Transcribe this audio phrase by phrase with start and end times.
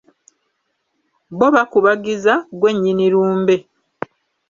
[1.37, 3.55] Bo bakubagiza, ggwe nnyini lumbe.